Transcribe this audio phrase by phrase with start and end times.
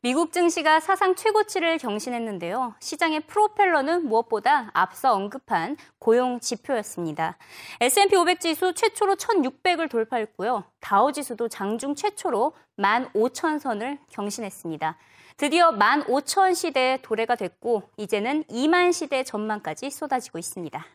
[0.00, 2.76] 미국 증시가 사상 최고치를 경신했는데요.
[2.78, 7.36] 시장의 프로펠러는 무엇보다 앞서 언급한 고용 지표였습니다.
[7.80, 10.62] S&P 500 지수 최초로 1600을 돌파했고요.
[10.78, 14.96] 다우 지수도 장중 최초로 15,000선을 경신했습니다.
[15.36, 20.86] 드디어 15,000 시대의 도래가 됐고 이제는 2만 시대 전망까지 쏟아지고 있습니다.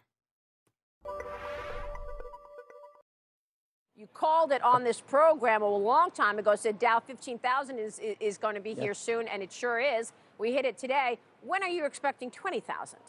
[4.04, 8.38] You called it on this program a long time ago, said Dow 15,000 is, is
[8.38, 10.12] going to be here soon, and it sure is.
[10.38, 11.20] We hit it today.
[11.42, 13.00] When are you expecting 20,000?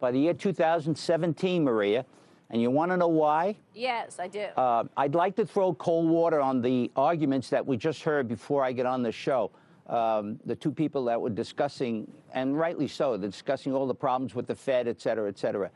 [0.00, 2.04] By the year 2017, Maria.
[2.50, 3.54] And you want to know why?
[3.74, 4.46] Yes, I do.
[4.56, 8.64] Uh, I'd like to throw cold water on the arguments that we just heard before
[8.64, 9.52] I get on the show.
[9.86, 14.34] Um, the two people that were discussing, and rightly so, they're discussing all the problems
[14.34, 15.70] with the Fed, et cetera, et cetera.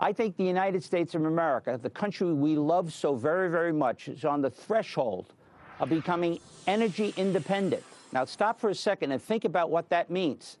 [0.00, 4.08] I think the United States of America, the country we love so very, very much,
[4.08, 5.34] is on the threshold
[5.80, 7.82] of becoming energy independent.
[8.12, 10.58] Now, stop for a second and think about what that means.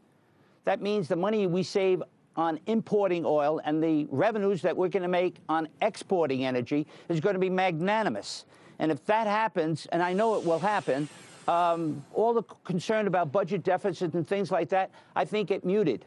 [0.64, 2.02] That means the money we save
[2.34, 7.20] on importing oil and the revenues that we're going to make on exporting energy is
[7.20, 8.44] going to be magnanimous.
[8.80, 11.08] And if that happens, and I know it will happen,
[11.46, 16.04] um, all the concern about budget deficits and things like that, I think it muted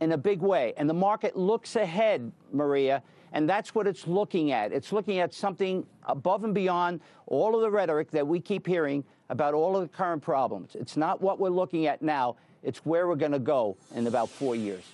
[0.00, 0.72] in a big way.
[0.76, 4.72] And the market looks ahead, Maria, and that's what it's looking at.
[4.72, 9.04] It's looking at something above and beyond all of the rhetoric that we keep hearing
[9.28, 10.74] about all of the current problems.
[10.74, 14.28] It's not what we're looking at now, it's where we're going to go in about
[14.28, 14.84] four years.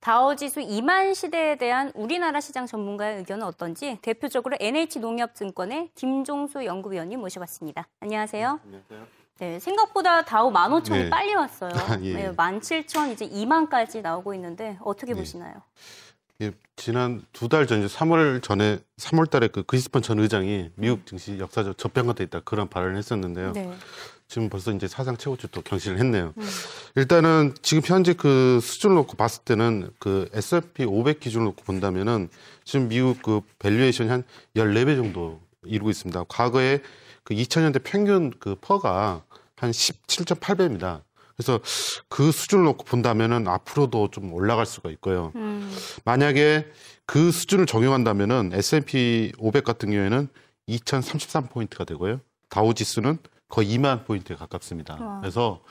[0.00, 7.88] 다우지수 2만 시대에 대한 우리나라 시장 전문가의 의견은 어떤지 대표적으로 NH농협증권의 김종수 연구위원님 모셔봤습니다.
[7.98, 8.60] 안녕하세요.
[8.62, 9.19] 안녕하세요.
[9.41, 11.09] 네, 생각보다 다우 15,000이 네.
[11.09, 11.71] 빨리 왔어요.
[11.89, 12.13] 아, 예.
[12.13, 15.19] 네, 17,000 이제 2만까지 나오고 있는데 어떻게 네.
[15.19, 15.55] 보시나요?
[16.41, 21.07] 예, 지난 두 달 전, 이제 3월 전에, 3월 달에 그 그린스펀 전 의장이 미국
[21.07, 23.53] 증시 역사적 저평가돼 있다 그런 발언을 했었는데요.
[23.53, 23.73] 네.
[24.27, 26.33] 지금 벌써 이제 사상 최고치 또 경신을 했네요.
[26.95, 32.29] 일단은 지금 현재 그 수준을 놓고 봤을 때는 그 S&P 500 기준을 놓고 본다면은
[32.63, 34.23] 지금 미국 그 valuation이 한
[34.55, 36.25] 14배 정도 이루고 있습니다.
[36.29, 36.81] 과거에
[37.23, 39.23] 그 2000년대 평균 그 PER가
[39.57, 41.01] 한 17.8배입니다.
[41.35, 41.59] 그래서
[42.09, 45.31] 그 수준을 놓고 본다면은 앞으로도 좀 올라갈 수가 있고요.
[45.35, 46.67] 음, 만약에
[47.05, 50.27] 그 수준을 적용한다면은 S&P 500 같은 경우에는
[50.67, 52.19] 2033 포인트가 되고요.
[52.49, 53.17] 다우 지수는
[53.49, 54.97] 거의 2만 포인트에 가깝습니다.
[54.99, 55.19] 와.
[55.19, 55.61] 그래서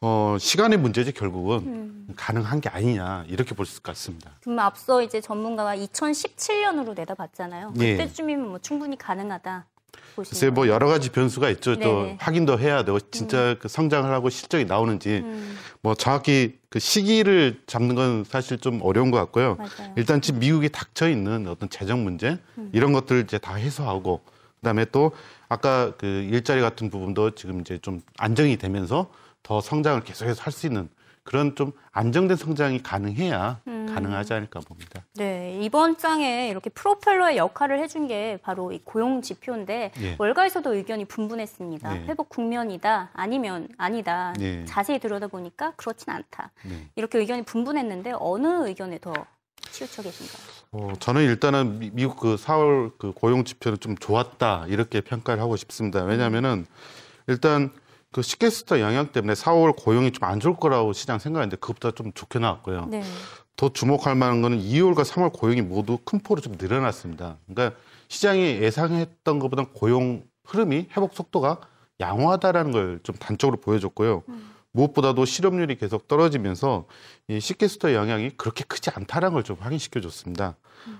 [0.00, 2.08] 어 시간의 문제지 결국은 음.
[2.16, 4.32] 가능한 게 아니냐 이렇게 볼 수 같습니다.
[4.42, 7.74] 그럼 앞서 이제 전문가가 2017년으로 내다봤잖아요.
[7.78, 7.96] 예.
[7.96, 9.66] 그때쯤이면 뭐 충분히 가능하다
[10.16, 10.68] 글쎄 뭐?
[10.68, 11.74] 여러 가지 변수가 있죠.
[11.78, 12.16] 또 네네.
[12.20, 17.94] 확인도 해야 되고 진짜 그 성장을 하고 실적이 나오는지 음, 뭐 정확히 그 시기를 잡는
[17.94, 19.56] 건 사실 좀 어려운 것 같고요.
[19.56, 19.92] 맞아요.
[19.96, 22.38] 일단 지금 미국에 닥쳐 있는 어떤 재정 문제
[22.72, 24.20] 이런 것들을 이제 다 해소하고
[24.60, 25.12] 그다음에 또
[25.48, 29.10] 아까 그 일자리 같은 부분도 지금 이제 좀 안정이 되면서
[29.42, 30.88] 더 성장을 계속해서 할 수 있는
[31.22, 35.04] 그런 좀 안정된 성장이 가능해야 가능하지 않을까 봅니다.
[35.16, 40.16] 네, 이번 장에 이렇게 프로펠러의 역할을 해준 게 바로 이 고용 지표인데 예.
[40.18, 41.92] 월가에서도 의견이 분분했습니다.
[41.94, 42.04] 네.
[42.06, 44.32] 회복 국면이다, 아니면 아니다.
[44.38, 44.64] 네.
[44.64, 46.52] 자세히 들여다보니까 그렇진 않다.
[46.64, 46.88] 네.
[46.94, 49.12] 이렇게 의견이 분분했는데 어느 의견에 더
[49.72, 50.42] 치우쳐 계신가요?
[50.72, 55.56] 어, 저는 일단은 미- 미국 그 4월 그 고용 지표는 좀 좋았다 이렇게 평가를 하고
[55.56, 56.02] 싶습니다.
[56.04, 56.64] 왜냐하면은
[57.26, 57.70] 일단
[58.12, 62.38] 그 시계스터 영향 때문에 4월 고용이 좀 안 좋을 거라고 시장 생각했는데 그것보다 좀 좋게
[62.38, 62.86] 나왔고요.
[62.90, 63.02] 네.
[63.56, 67.36] 더 주목할 만한 거는 2월과 3월 고용이 모두 큰 폭으로 좀 늘어났습니다.
[67.46, 67.76] 그러니까
[68.08, 71.60] 시장이 예상했던 것보다 고용 흐름이 회복 속도가
[72.00, 74.22] 양호하다라는 걸 좀 단적으로 보여줬고요.
[74.72, 76.86] 무엇보다도 실업률이 계속 떨어지면서
[77.28, 80.56] 이 시계스터 영향이 그렇게 크지 않다라는 걸 좀 확인시켜 줬습니다.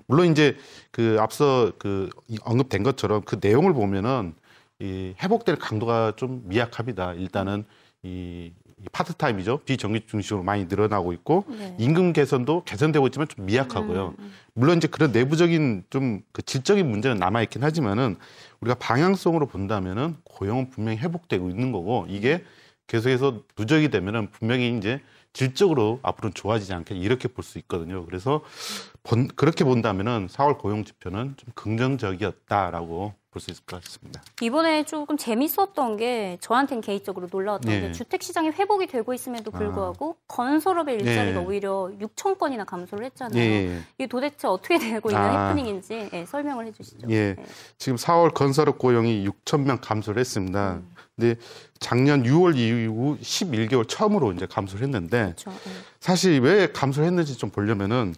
[0.06, 0.56] 물론 이제
[0.90, 4.34] 그 앞서 그 이- 언급된 것처럼 그 내용을 보면은
[4.80, 7.14] 이 회복될 강도가 좀 미약합니다.
[7.14, 7.64] 일단은
[8.02, 9.58] 이, 이 파트타임이죠.
[9.58, 11.76] 비정규직 중심으로 많이 늘어나고 있고 네.
[11.78, 14.14] 임금 개선도 개선되고 있지만 좀 미약하고요.
[14.54, 18.16] 물론 이제 그런 내부적인 좀 그 질적인 문제는 남아 있긴 하지만은
[18.60, 22.42] 우리가 방향성으로 본다면은 고용은 분명히 회복되고 있는 거고 이게
[22.86, 25.00] 계속해서 누적이 되면은 분명히 이제
[25.32, 28.04] 질적으로 앞으로는 좋아지지 않겠냐 이렇게 볼 수 있거든요.
[28.06, 28.42] 그래서
[29.02, 34.20] 본- 그렇게 본다면은 4월 고용 지표는 좀 긍정적이었다라고 볼 수 있을 것 같습니다.
[34.42, 37.80] 이번에 조금 재밌었던 게 저한테는 개인적으로 놀라웠던 네.
[37.80, 41.46] 게 주택 시장이 회복이 되고 있음에도 불구하고 건설업의 일자리가 네.
[41.46, 43.40] 오히려 6천 건이나 감소를 했잖아요.
[43.40, 43.80] 예, 예.
[43.98, 45.46] 이게 도대체 어떻게 되고 있는 아.
[45.48, 47.06] 해프닝인지 예, 설명을 해주시죠.
[47.10, 47.34] 예.
[47.36, 47.44] 네.
[47.78, 50.72] 지금 4월 건설업 고용이 6천 명 감소를 했습니다.
[50.74, 50.90] 음.
[51.20, 51.36] 근데
[51.78, 55.50] 작년 6월 이후 11개월 처음으로 이제 감소를 했는데 그렇죠.
[55.50, 55.72] 예.
[56.00, 58.14] 사실 왜 감소를 했는지 좀 보려면은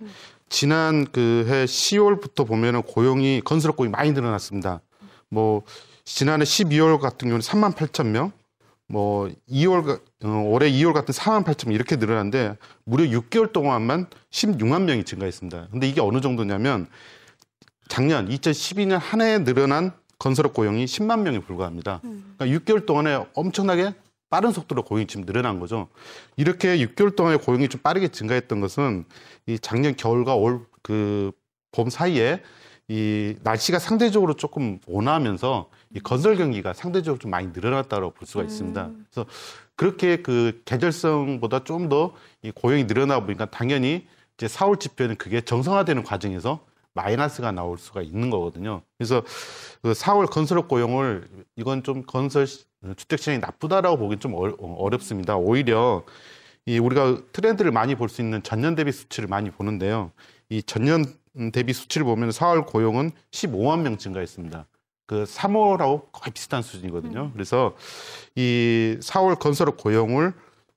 [0.48, 4.80] 지난 그 해 10월부터 보면은 고용이 건설업 고용이 많이 늘어났습니다.
[5.28, 5.62] 뭐
[6.04, 8.32] 지난해 12월 같은 경우는 3만 8천 명,
[8.86, 14.82] 뭐 2월 어, 올해 2월 같은 4만 8천 명 이렇게 늘어났는데 무려 6개월 동안만 16만
[14.82, 15.68] 명이 증가했습니다.
[15.70, 16.86] 근데 이게 어느 정도냐면
[17.88, 22.00] 작년 2012년 한 해에 늘어난 건설업 고용이 10만 명에 불과합니다.
[22.38, 23.92] 그러니까 6개월 동안에 엄청나게
[24.30, 25.88] 빠른 속도로 고용이 지금 늘어난 거죠.
[26.36, 29.04] 이렇게 6개월 동안에 고용이 좀 빠르게 증가했던 것은
[29.46, 31.32] 이 작년 겨울과 올 그
[31.74, 32.42] 봄 사이에
[32.88, 38.90] 이 날씨가 상대적으로 조금 온화하면서 이 건설 경기가 상대적으로 좀 많이 늘어났다고 볼 수가 있습니다.
[39.10, 39.30] 그래서
[39.76, 46.02] 그렇게 그 계절성보다 좀 더 이 고용이 늘어나 보니까 당연히 이제 4월 지표는 그게 정상화되는
[46.02, 46.60] 과정에서
[46.94, 48.82] 마이너스가 나올 수가 있는 거거든요.
[48.98, 49.22] 그래서
[49.82, 52.64] 그 4월 건설업 고용을 이건 좀 건설 시-
[52.96, 55.36] 주택 시장이 나쁘다라고 보기는 좀 어- 어렵습니다.
[55.36, 56.04] 오히려
[56.66, 60.12] 이 우리가 트렌드를 많이 볼 수 있는 전년 대비 수치를 많이 보는데요.
[60.48, 61.04] 이 전년
[61.52, 64.66] 대비 수치를 보면 4월 고용은 15만 명 증가했습니다.
[65.06, 67.30] 그 3월하고 거의 비슷한 수준이거든요.
[67.32, 67.74] 그래서
[68.36, 70.32] 이 4월 건설업 고용을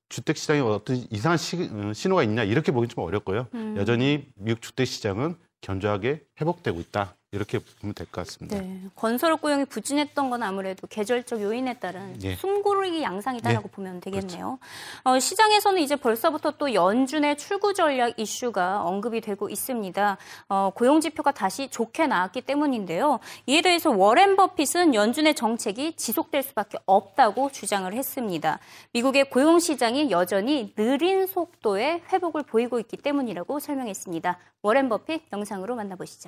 [0.09, 3.47] 주택 시장에 어떤 이상한 시, 어, 신호가 있냐 이렇게 보기 좀 어렵고요.
[3.77, 5.35] 여전히 미국 주택 시장은
[5.65, 8.57] 견조하게 회복되고 있다 이렇게 보면 될 것 같습니다.
[8.57, 12.35] 네, 건설업 고용이 부진했던 건 아무래도 계절적 요인에 따른 예.
[12.35, 13.71] 숨고르기 양상이다라고 네.
[13.73, 14.57] 보면 되겠네요.
[15.03, 20.17] 어, 시장에서는 이제 벌써부터 또 연준의 출구 전략 이슈가 언급이 되고 있습니다.
[20.47, 23.19] 어, 고용 지표가 다시 좋게 나왔기 때문인데요.
[23.47, 28.59] 이에 대해서 워렌 버핏은 연준의 정책이 지속될 수밖에 없다고 주장을 했습니다.
[28.93, 34.37] 미국의 고용 시장이 여전히 느린 속도의 회복을 보이고 있기 때문이라고 설명했습니다.
[34.61, 36.24] 워렌 버핏 영상으로 만나보시죠.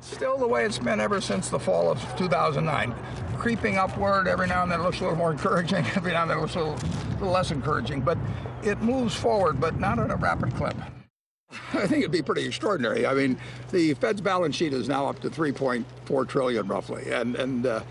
[0.00, 2.94] Still the way it's been ever since the fall of 2009.
[3.38, 6.30] Creeping upward, every now and then it looks a little more encouraging, every now and
[6.30, 6.74] then it looks a little,
[7.14, 8.18] little less encouraging, but
[8.62, 10.76] it moves forward, but not at a rapid clip.
[11.72, 13.06] I think it'd be pretty extraordinary.
[13.06, 13.38] I mean,
[13.70, 17.82] the Fed's balance sheet is now up to 3.4 trillion roughly, and and uh,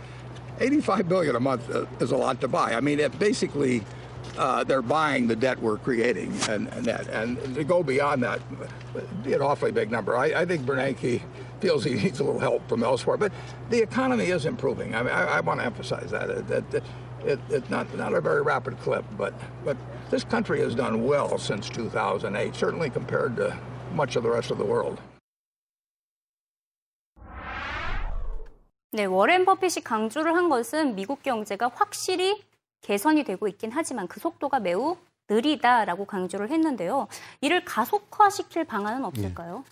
[0.60, 2.74] 85 billion a month uh, is a lot to buy.
[2.74, 3.84] I mean, it basically
[4.39, 8.41] uh, they're buying the debt we're creating, and and that and to go beyond that,
[8.95, 10.17] would be an awfully big number.
[10.17, 11.23] I, I think Bernanke
[11.61, 13.33] feels he needs a little help from elsewhere, but
[13.71, 14.95] the economy is improving.
[14.95, 16.85] I mean, I, I want to emphasize that it, that it,
[17.25, 19.35] it, it not not a very rapid clip, but
[19.65, 19.77] but
[20.11, 23.57] this country has done well since 2008, certainly compared to
[23.95, 25.01] much of the rest of the world.
[28.93, 32.41] 네, 워렌 버핏이 강조를 한 것은 미국 경제가 확실히
[32.82, 34.98] 개선이 되고 있긴 하지만 그 속도가 매우
[35.30, 37.08] 느리다라고 강조를 했는데요.
[37.42, 39.64] 이를 가속화시킬 방안은 없을까요?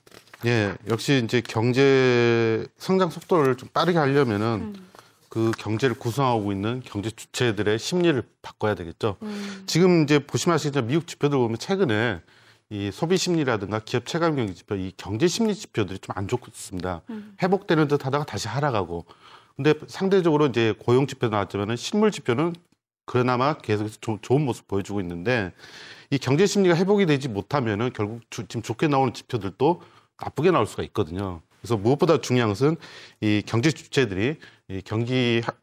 [0.46, 4.76] 예, 역시 이제 경제 성장 속도를 좀 빠르게 하려면은
[5.30, 9.18] 그 경제를 구성하고 있는 경제 주체들의 심리를 바꿔야 되겠죠.
[9.66, 12.22] 지금 이제 보시면 아시겠지만 미국 지표들 보면 최근에
[12.70, 17.02] 이 소비 심리라든가 기업 체감 경기 지표, 이 경제 심리 지표들이 좀 안 좋습니다.
[17.42, 19.06] 회복되는 듯 하다가 다시 하락하고.
[19.56, 22.54] 근데 상대적으로 이제 고용 지표 나왔지만은 실물 지표는
[23.12, 25.54] 그나마 계속해서 조- 좋은 모습 보여주고 있는데
[26.12, 29.82] 이 경제 심리가 회복이 되지 못하면은 결국 주- 지금 좋게 나오는 지표들도
[30.22, 31.42] 나쁘게 나올 수가 있거든요.
[31.62, 32.76] 그래서 무엇보다 중요한 것은
[33.22, 34.36] 이 경제 주체들이
[34.70, 35.54] 이 경기 하-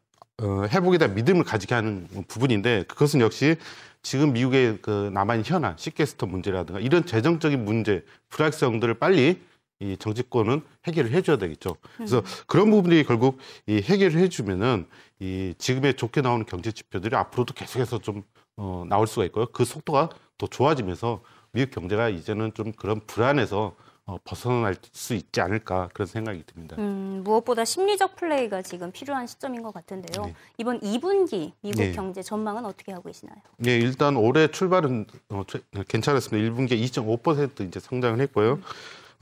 [0.43, 3.55] 어, 회복에 대한 믿음을 가지게 하는 부분인데 그것은 역시
[4.01, 9.39] 지금 미국의 그 남아있는 현안, 시계스터 문제라든가 이런 재정적인 문제, 불확실성들을 빨리
[9.79, 11.75] 이 정치권은 해결을 해줘야 되겠죠.
[11.97, 13.37] 그래서 그런 부분이 결국
[13.67, 14.87] 이 해결을 해주면은
[15.19, 18.23] 이 지금의 좋게 나오는 경제 지표들이 앞으로도 계속해서 좀
[18.57, 19.47] 어, 나올 수가 있고요.
[19.47, 23.75] 그 속도가 더 좋아지면서 미국 경제가 이제는 좀 그런 불안에서
[24.07, 26.75] 어, 벗어날 수 있지 않을까 그런 생각이 듭니다.
[26.77, 30.25] 음, 무엇보다 심리적 플레이가 지금 필요한 시점인 것 같은데요.
[30.25, 30.35] 네.
[30.59, 31.91] 이번 2분기 미국 네.
[31.91, 33.37] 경제 전망은 어떻게 하고 계시나요?
[33.65, 36.53] 예, 일단 올해 출발은 어, 최- 괜찮았습니다.
[36.53, 38.59] 1분기에 2.5% 이제 성장을 했고요.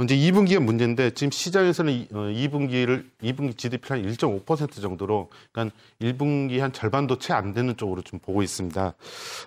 [0.02, 6.74] 이제 2분기가 문제인데 지금 시장에서는 이, 어, 2분기를 2분기 GDP 한1.5% 정도로 그러니까 1분기 한
[6.74, 8.94] 절반도 채 안 되는 쪽으로 좀 보고 있습니다.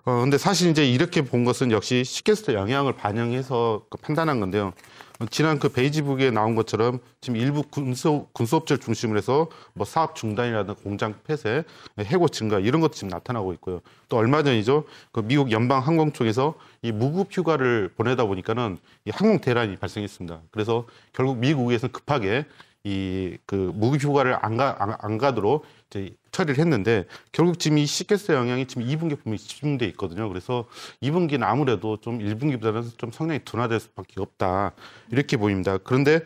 [0.04, 4.72] 어 근데 사실 이제 이렇게 본 것은 역시 시계스터 영향을 반영해서 그 판단한 건데요.
[5.18, 10.80] 어, 지난 그 베이지북에 나온 것처럼 지금 일부 군수, 군수업체를 중심으로 해서 뭐 사업 중단이라든가
[10.82, 11.64] 공장 폐쇄,
[11.98, 13.80] 해고 증가 이런 것도 지금 나타나고 있고요.
[14.08, 14.84] 또 얼마 전이죠.
[15.12, 20.40] 그 미국 연방 항공청에서 이 무급 휴가를 보내다 보니까는 이 항공 대란이 발생했습니다.
[20.50, 22.44] 그래서 결국 미국에서는 급하게
[22.86, 27.86] 이 그 무급 휴가를 안 가, 안, 안 가도록 이제 처리를 했는데 결국 지금 이
[27.86, 30.28] 시계스 영향이 지금 2분기 분명히 집중돼 있거든요.
[30.28, 30.66] 그래서
[31.02, 34.72] 2분기는 아무래도 좀 1분기보다는 좀 성장이 둔화될 수밖에 없다.
[35.10, 35.78] 이렇게 보입니다.
[35.78, 36.20] 그런데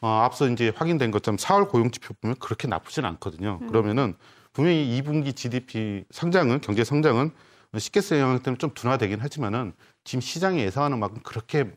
[0.00, 3.58] 어, 앞서 이제 확인된 것처럼 4월 고용 지표 보면 그렇게 나쁘진 않거든요.
[3.68, 4.14] 그러면은
[4.52, 7.30] 분명히 2분기 GDP 성장은 경제 성장은
[7.76, 9.72] 시계스 영향 때문에 좀 둔화되긴 하지만은
[10.04, 11.70] 지금 시장이 예상하는 만큼 그렇게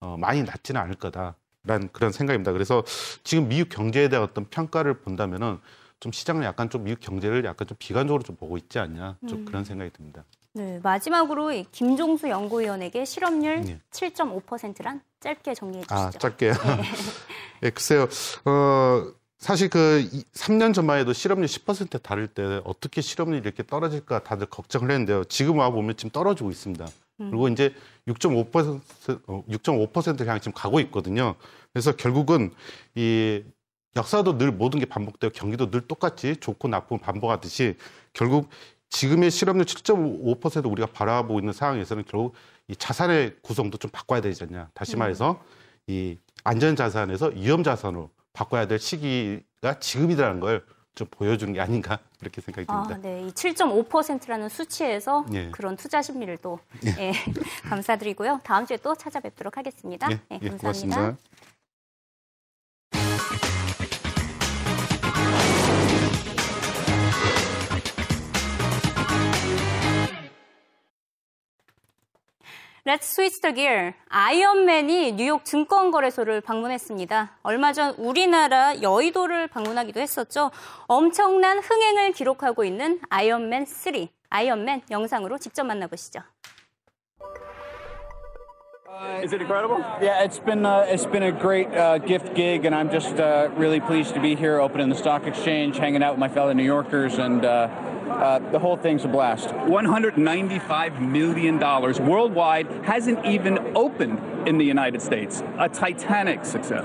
[0.00, 1.36] 어, 많이 낮지는 않을 거다.
[1.66, 2.52] 란 그런 생각입니다.
[2.52, 2.84] 그래서
[3.24, 5.58] 지금 미국 경제에 대한 어떤 평가를 본다면은
[6.00, 9.64] 좀 시장을 약간 좀 미국 경제를 약간 좀 비관적으로 좀 보고 있지 않냐 좀 그런
[9.64, 10.24] 생각이 듭니다.
[10.52, 13.80] 네, 마지막으로 이 김종수 연구위원에게 실업률 네.
[13.90, 15.94] 7.5%란 짧게 정리해 주시죠.
[15.94, 16.52] 아, 짧게요.
[17.62, 18.08] 예, 글쎄요.
[18.46, 24.46] 어, 사실 그 3년 전만 해도 실업률 10%에 달을 때 어떻게 실업률이 이렇게 떨어질까 다들
[24.46, 25.24] 걱정을 했는데요.
[25.24, 26.86] 지금 와 보면 지금 떨어지고 있습니다.
[27.18, 27.74] 그리고 이제
[28.08, 31.34] 6.5% 어, 6.5%를 향해 지금 가고 있거든요.
[31.72, 32.52] 그래서 결국은
[32.94, 33.42] 이
[33.96, 37.76] 역사도 늘 모든 게 반복되고 경기도 늘 똑같이 좋고 나쁨 반복하듯이
[38.12, 38.48] 결국
[38.90, 42.34] 지금의 실업률 7.5% 우리가 바라보고 있는 상황에서는 결국
[42.68, 44.70] 이 자산의 구성도 좀 바꿔야 되지 않냐.
[44.74, 45.42] 다시 말해서
[45.86, 50.64] 이 안전 자산에서 위험 자산으로 바꿔야 될 시기가 지금이라는 걸
[50.96, 52.94] 좀 보여주는 게 아닌가 이렇게 생각이 듭니다.
[52.96, 53.22] 아, 네.
[53.22, 55.50] 이 7.5%라는 수치에서 예.
[55.52, 56.58] 그런 투자 심리를 또
[56.98, 57.12] 예,
[57.68, 58.40] 감사드리고요.
[58.42, 60.10] 다음 주에 또 찾아뵙도록 하겠습니다.
[60.10, 60.96] 예, 네, 예, 감사합니다.
[60.96, 61.16] 고맙습니다.
[72.86, 73.94] Let's switch the gear.
[74.10, 77.38] 아이언맨이 뉴욕 증권거래소를 방문했습니다.
[77.42, 80.52] 얼마 전 우리나라 여의도를 방문하기도 했었죠.
[80.86, 84.06] 엄청난 흥행을 기록하고 있는 아이언맨 3.
[84.30, 86.20] 아이언맨 영상으로 직접 만나보시죠.
[89.22, 89.78] Is it incredible?
[90.00, 93.50] Yeah, it's been uh, it's been a great uh, gift gig, and I'm just uh,
[93.54, 96.64] really pleased to be here, opening the stock exchange, hanging out with my fellow New
[96.64, 97.68] Yorkers, and uh,
[98.08, 99.48] uh, the whole thing's a blast.
[99.48, 101.58] $195 million
[102.08, 105.42] worldwide hasn't even opened in the United States.
[105.58, 106.84] A titanic success.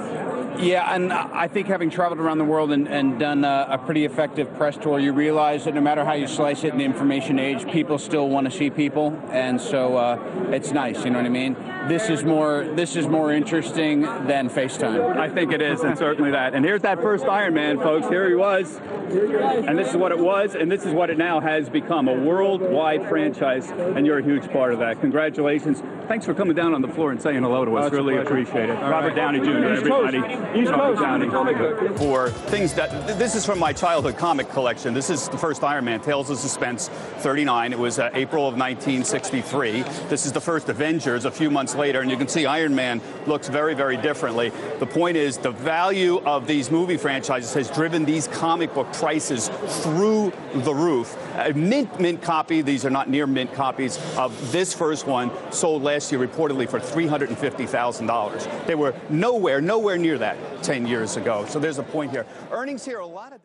[0.59, 4.03] Yeah, and I think having traveled around the world and, and done a, a pretty
[4.03, 7.39] effective press tour, you realize that no matter how you slice it in the information
[7.39, 11.05] age, people still want to see people, and so uh, it's nice.
[11.05, 11.55] You know what I mean?
[11.87, 15.17] This is more this is more interesting than FaceTime.
[15.17, 16.53] I think it is, and certainly that.
[16.53, 18.07] And here's that first Iron Man, folks.
[18.07, 18.79] Here he was.
[19.11, 22.13] And this is what it was, and this is what it now has become a
[22.13, 25.01] worldwide franchise, and you're a huge part of that.
[25.01, 25.83] Congratulations.
[26.07, 27.87] Thanks for coming down on the floor and saying hello to us.
[27.87, 28.77] it's a really appreciate it.
[28.77, 29.15] All Robert right.
[29.15, 30.17] Downey Jr., East everybody.
[30.59, 31.01] East Robert Coast.
[31.01, 31.97] Downey.
[31.97, 34.93] For things that, this is from my childhood comic collection.
[34.93, 37.73] This is the first Iron Man, Tales of Suspense 39.
[37.73, 39.83] It was uh, April of 1963.
[40.09, 43.01] This is the first Avengers a few months later, and you can see Iron Man
[43.27, 44.51] looks very, very differently.
[44.79, 49.49] The point is, the value of these movie franchises has driven these comic book prices
[49.83, 51.17] through the roof.
[51.35, 55.83] A mint, mint copy, these are not near mint copies of this first one, sold
[55.83, 58.65] last year reportedly for $350,000.
[58.65, 61.45] They were nowhere, nowhere near that 10 years ago.
[61.45, 62.25] So there's a point here.
[62.51, 63.41] Earnings here, a lot of.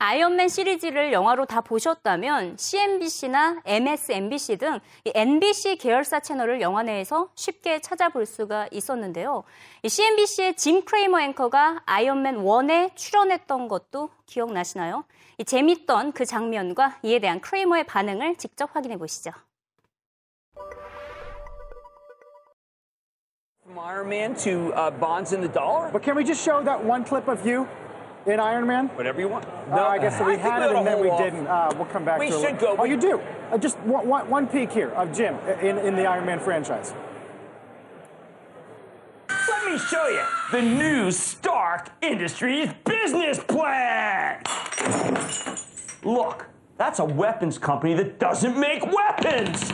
[0.00, 8.24] 아이언맨 시리즈를 영화로 다 보셨다면 CNBC나 MSNBC 등이 NBC 계열사 채널을 영화 내에서 쉽게 찾아볼
[8.24, 9.42] 수가 있었는데요.
[9.82, 15.04] 이 CNBC의 짐 크레이머 앵커가 아이언맨 1에 출연했던 것도 기억나시나요?
[15.36, 19.32] 이 재밌던 그 장면과 이에 대한 크레이머의 반응을 직접 확인해 보시죠.
[23.64, 25.90] From Iron Man to uh, Bonds in the Dollar?
[25.90, 27.66] But can we just show that one clip of you
[28.28, 28.88] in Iron Man?
[28.88, 29.46] Whatever you want.
[29.70, 31.18] No, I guess that we I had it and then we off.
[31.22, 31.46] didn't.
[31.46, 32.40] Uh, we'll come back We to it.
[32.40, 32.76] should go.
[32.78, 33.20] Oh, you do?
[33.50, 36.92] Uh, just one, one, one peek here of Jim in, in the Iron Man franchise.
[39.28, 44.42] Let me show you the new Stark Industries business plan.
[46.04, 49.72] Look, that's a weapons company that doesn't make weapons.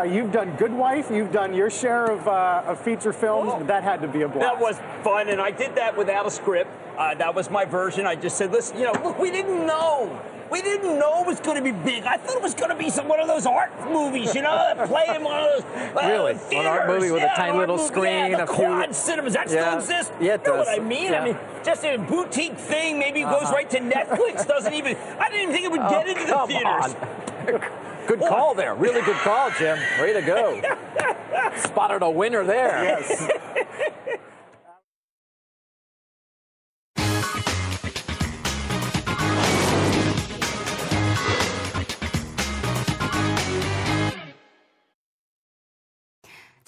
[0.00, 1.10] Uh, you've done Good Wife.
[1.10, 3.50] You've done your share of, uh, of feature films.
[3.52, 3.62] Oh.
[3.64, 4.40] That had to be a blast.
[4.40, 6.70] That was fun, and I did that without a script.
[6.96, 8.06] Uh, that was my version.
[8.06, 10.18] I just said, listen, you know, look, we didn't know.
[10.50, 12.04] We didn't know it was going to be big.
[12.04, 14.56] I thought it was going to be some one of those art movies, you know,
[14.74, 16.34] that play in one of those uh, Really?
[16.34, 16.66] theaters.
[16.66, 19.34] An art movie with a tiny little movie, screen, yeah, the a few- quad cinemas.
[19.34, 19.78] That Yeah.
[19.78, 20.12] still exists.
[20.18, 20.66] Yeah, it you know does.
[20.66, 21.12] what I mean?
[21.12, 21.20] Yeah.
[21.20, 22.98] I mean, just a boutique thing.
[22.98, 23.52] Maybe it goes Uh-huh.
[23.54, 24.46] right to Netflix.
[24.48, 24.96] Doesn't even.
[25.20, 27.70] I didn't even think it would Oh, get into the come theaters.
[28.12, 28.18] on.
[28.18, 28.74] Good call there.
[28.74, 29.78] Really good call, Jim.
[30.00, 30.60] Way to go.
[31.56, 32.84] Spotted a winner there.
[32.84, 33.30] Yes.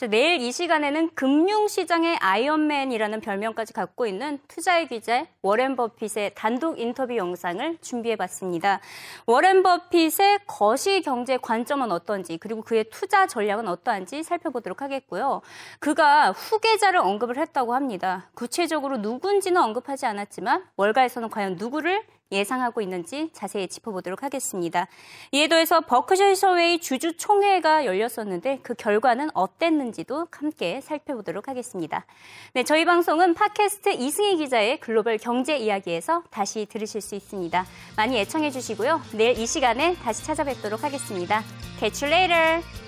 [0.08, 7.78] 내일 이 시간에는 금융시장의 아이언맨이라는 별명까지 갖고 있는 투자의 귀재 워렌 버핏의 단독 인터뷰 영상을
[7.80, 8.80] 준비해봤습니다.
[9.26, 15.42] 워렌 버핏의 거시 경제 관점은 어떤지 그리고 그의 투자 전략은 어떠한지 살펴보도록 하겠고요.
[15.78, 18.30] 그가 후계자를 언급을 했다고 합니다.
[18.34, 24.88] 구체적으로 누군지는 언급하지 않았지만 월가에서는 과연 누구를 예상하고 있는지 자세히 짚어보도록 하겠습니다.
[25.32, 32.04] 이에 더해서 버크셔 서웨이 주주 총회가 열렸었는데 그 결과는 어땠는지도 함께 살펴보도록 하겠습니다.
[32.54, 37.64] 네, 저희 방송은 팟캐스트 이승희 기자의 글로벌 경제 이야기에서 다시 들으실 수 있습니다.
[37.96, 39.00] 많이 애청해 주시고요.
[39.14, 41.42] 내일 이 시간에 다시 찾아뵙도록 하겠습니다.
[41.78, 42.81] Catch you later!